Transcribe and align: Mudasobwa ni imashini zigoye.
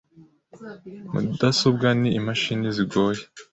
Mudasobwa 1.13 1.87
ni 1.99 2.09
imashini 2.19 2.67
zigoye. 2.75 3.21